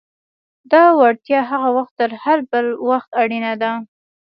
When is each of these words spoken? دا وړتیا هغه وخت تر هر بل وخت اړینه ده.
دا 0.71 0.83
وړتیا 0.99 1.39
هغه 1.51 1.69
وخت 1.77 1.93
تر 1.99 2.11
هر 2.23 2.37
بل 2.51 2.65
وخت 2.89 3.09
اړینه 3.21 3.53
ده. 3.61 3.71